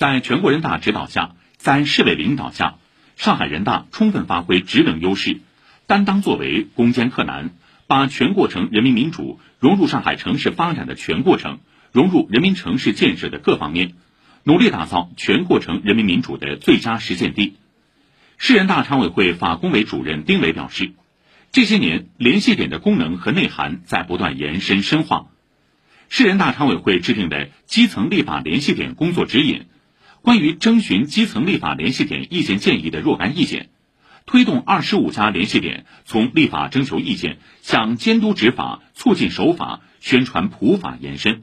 [0.00, 2.76] 在全国人大指导下，在市委领导下，
[3.16, 5.40] 上海人大充分发挥职能优势，
[5.86, 7.50] 担当作为，攻坚克难，
[7.86, 11.58] 把全过程人民民主融入上海城市发展的全过程，
[11.92, 13.92] 融入人民城市建设的各方面，
[14.42, 17.58] 努力打造全过程人民民主的最佳实践地。
[18.38, 20.92] 市人大常委会法工委主任丁伟表示，
[21.52, 25.26] 这些年联系点的功能和内涵在不断延伸深化。
[26.08, 29.66] 市人大常委会制定的基层立法联系点工作指引，
[30.22, 33.70] 关于征询基层立法联系点意见建议的若干意见，
[34.26, 41.42] 推动二十五家联系点从立法征求意见向监督执法、促进守法、宣传普法延伸，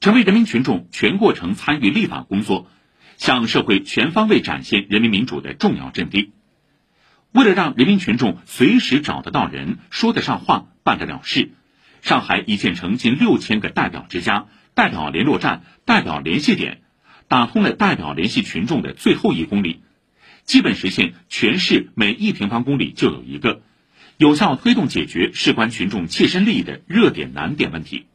[0.00, 2.68] 成为人民群众全过程参与立法工作。
[3.16, 6.32] 向社会全方位展现人民民主的重要阵地。
[7.32, 11.50] 为了让人民群众随时找得到人、说得上话、办得了事，
[12.00, 16.80] 上海已建成近六千个代表之家、代表联络站、代表联系点，
[17.30, 19.80] 打通了代表联系群众的最后一公里，
[20.44, 23.62] 基本实现全市每一平方公里就有一个，
[24.16, 28.06] 有效推动解决事关群众切身利益的热点难点问题。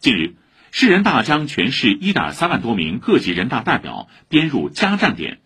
[0.00, 0.34] 近日。
[0.72, 5.38] 市人大将全市一点三万多名各级人大代表编入家站点，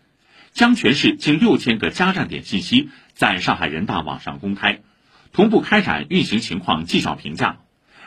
[0.51, 4.81] 将全市近六千个家站点信息在上海人大网上公开，
[5.31, 7.59] 同步开展运行情况绩效评价，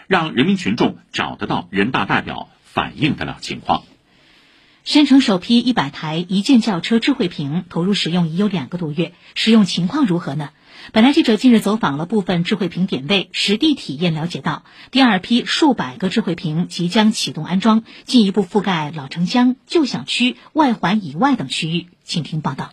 [0.07, 3.85] 让人民群众找得到人大代表，反映得了情况。
[4.85, 10.51] 申城首批一百台一键轿车智慧屏投入使用已有两个多月，使用情况如何呢？
[10.93, 21.87] 本台记者近日走访了部分智慧屏点位，实地体验了解到，第二批数百个智慧屏即将启动安装，进一步覆盖老城乡、旧小区、外环以外等区域。
[22.05, 22.73] 请听报道。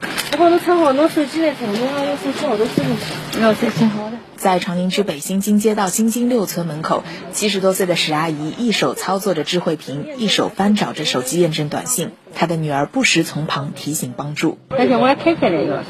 [0.00, 4.18] 我帮侬插好，侬手机来插，侬还要手机好多视频，要手机好的。
[4.36, 12.12] 在长宁区北新津街道新津六村门口，七十多岁的石阿姨一手操作着智慧屏，一手翻找着手机验证短信。
[12.34, 14.58] 她的女儿不时从旁提醒帮助。
[14.68, 15.84] 而且我要开开来钥匙。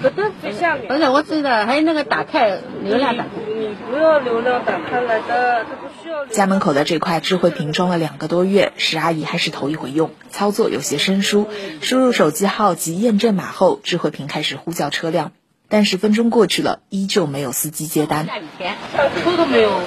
[0.00, 0.88] 不是最下面。
[0.88, 3.30] 不是，我知道，还有那个打开流量打开。
[3.46, 5.89] 你不要流量打开了的，这不。
[6.30, 11.48] 家门口的这块智慧屏装了两个多月，石阿姨还是头一回用，操作有些生疏。
[11.80, 15.32] 输入手机号及验证码后，智慧屏开始呼叫车辆。
[15.68, 18.26] 但十分钟过去了，依旧没有司机接单。
[18.26, 18.74] 下雨天，
[19.22, 19.78] 车都没有，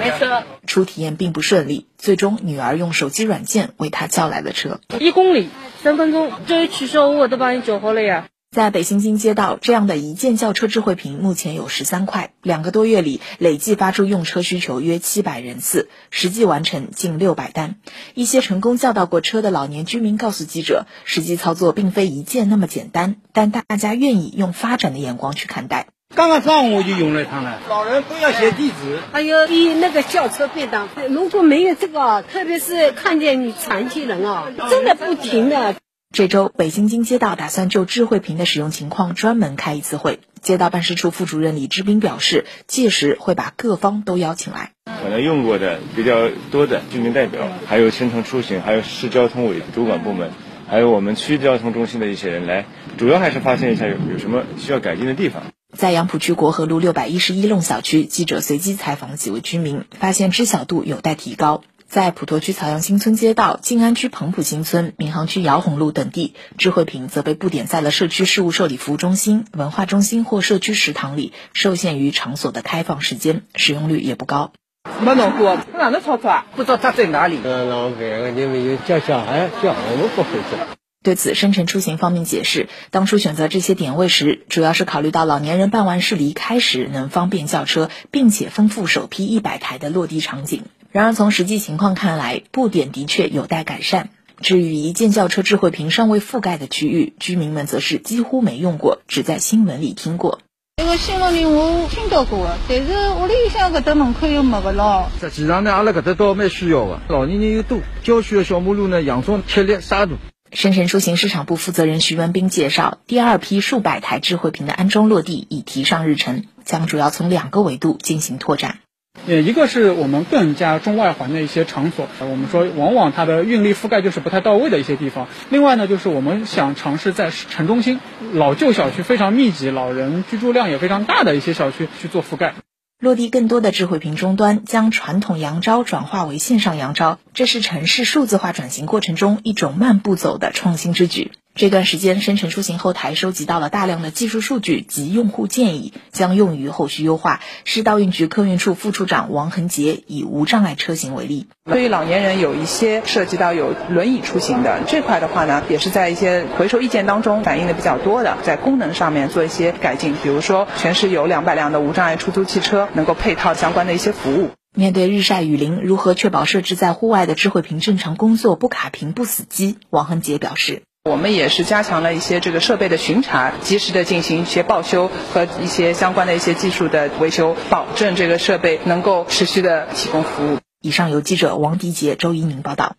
[0.00, 0.42] 没车。
[0.66, 4.80] 初体验并不顺利，最终女儿用手机软件为她叫来了车。
[4.98, 5.48] 一公里
[5.80, 8.26] 三分钟，这一取消我都帮你叫好了呀。
[8.50, 17.76] 在北新津街道，这样的一键叫车智慧屏目前有十三块，两个多月里累计发出用车需求约七百人次，实际完成近六百单。
[18.14, 25.86] 一些成功叫到过车的老年居民告诉记者，实际操作并非一键那么简单，但大家愿意用发展的眼光去看待。
[26.16, 30.88] 刚刚上午我就用了一趟了，老人不要写地址，还有比那个叫车便当。
[31.10, 35.76] 如果没有这个，特别是看见你残疾人啊，真的不停的。
[36.10, 40.20] 这周，北京津街道打算就智慧屏的使用情况专门开一次会。
[40.40, 44.72] 街道办事处副主任李志斌表示，届时会把各方都邀请来。
[45.02, 50.30] 可能用过的比较多的居民代表，还有申城出行，还有市交通委主管部门，
[50.66, 52.64] 还有我们区交通中心的一些人来，
[52.96, 55.42] 主要还是发现一下有有什么需要改进的地方。
[55.76, 61.62] 在杨浦区国和路六百一十一弄小区，记者随机采访了几位居民，发现知晓度有待提高。
[61.88, 74.52] 在普陀区草阳新村街道、静安区彭浦新村、闵行区姚洪路等地，智慧屏则被布点在了社区事务受理服务中心、文化中心或社区食堂里，受限于场所的开放时间，使用率也不高。
[75.00, 76.46] 没弄过，哪能操作啊？
[76.54, 77.38] 不知道它在哪里。
[77.42, 80.66] 浪费，你们有教小孩教，我们不会教。
[81.02, 90.64] 对此，深城出行方面解释，当初选择这些点位时，主要是考虑到老年人办完事离开时能方便叫车，并且丰富首批一百台的落地场景。
[90.98, 94.10] 然而，从实际情况看来，布点的确有待改善。
[94.40, 100.40] 至于一键叫车智慧屏尚未覆盖的区域，居民们则是几乎没用过，只在新闻里听过。
[100.78, 105.08] 这个新闻里我听到过，但是屋里向搿搭门口又没个咯。
[105.20, 110.16] 实际上呢，阿拉搿搭倒蛮需要的，老年人又多，郊区的小马路呢，杨庄、铁力、沙土。
[110.50, 118.80] 深圳出行市场部负责人徐文斌介绍，第二批数百台智慧屏的安装落地已提上日程，将主要从两个维度进行拓展。
[119.26, 125.28] 也，一个是我们更加中外环的一些场所，我们说往往它的运力覆盖就是不太到位的一些地方。
[125.50, 128.00] 另外呢，就是我们想尝试在城中心
[128.32, 132.54] 老旧小区非常密集、老人居住量也非常大的一些小区去做覆盖。
[133.00, 141.32] 落地更多的智慧屏终端，将传统扬招转化为线上扬招，这是城市数字化转型过程中一种慢步走的创新之举。
[141.58, 147.40] 这段时间，深城出行后台收集到了大量的技术数据及用户建议，将用于后续优化。
[147.64, 164.50] 市道运局客运处副处长王恒杰以无障碍车型为例，对于老年人有一些涉及到有轮椅出行的这块的话呢，也是在一些回收意见当中反映的比较多的，在功能上面做一些改进，比如说全市有两百辆的无障碍出租汽车能够配套相关的一些服务。
[164.76, 169.78] 面对日晒雨淋，如何确保设置在户外的智慧屏正常工作，不卡屏不死机？
[169.90, 170.82] 王恒杰表示。
[171.04, 180.58] 我们也是加强了一些这个设备的巡查，及时的进行一些报修和一些相关的一些技术的维修，保证这个设备能够持续的提供服务。
[180.82, 182.96] 以上由记者王迪杰、周一宁报道。